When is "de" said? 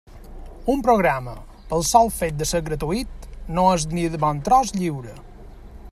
2.39-2.47, 4.15-4.23